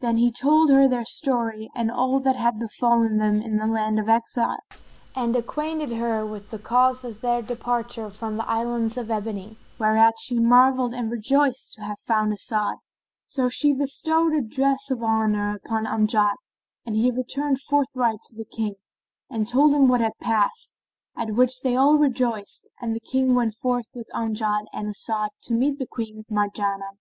Then 0.00 0.18
he 0.18 0.30
told 0.30 0.68
her 0.68 0.86
their 0.86 1.06
story 1.06 1.70
and 1.74 1.90
all 1.90 2.20
that 2.20 2.36
had 2.36 2.58
befallen 2.58 3.16
them 3.16 3.40
in 3.40 3.56
the 3.56 3.66
land 3.66 3.98
of 3.98 4.10
exile, 4.10 4.58
and 5.16 5.34
acquainted 5.34 5.92
her 5.92 6.26
with 6.26 6.50
the 6.50 6.58
cause 6.58 7.02
of 7.02 7.22
their 7.22 7.40
departure 7.40 8.10
from 8.10 8.36
the 8.36 8.46
Islands 8.46 8.98
of 8.98 9.10
Ebony, 9.10 9.56
whereat 9.78 10.16
she 10.18 10.38
marvelled 10.38 10.92
and 10.92 11.10
rejoiced 11.10 11.72
to 11.76 11.80
have 11.80 11.98
found 12.00 12.34
As'ad. 12.34 12.76
So 13.24 13.48
she 13.48 13.72
bestowed 13.72 14.34
a 14.34 14.42
dress 14.42 14.90
of 14.90 15.02
honour 15.02 15.56
upon 15.56 15.86
Amjad 15.86 16.34
and 16.84 16.94
he 16.94 17.10
returned 17.10 17.62
forthright 17.62 18.20
to 18.26 18.36
the 18.36 18.44
King 18.44 18.74
and 19.30 19.48
told 19.48 19.72
him 19.72 19.88
what 19.88 20.02
had 20.02 20.12
passed, 20.20 20.78
at 21.16 21.32
which 21.32 21.62
they 21.62 21.74
all 21.74 21.96
rejoiced 21.96 22.70
and 22.82 22.94
the 22.94 23.00
King 23.00 23.34
went 23.34 23.54
forth 23.54 23.92
with 23.94 24.10
Amjad 24.12 24.66
and 24.74 24.88
As'ad 24.90 25.30
to 25.44 25.54
meet 25.54 25.80
Queen 25.88 26.24
Marjanah. 26.28 26.98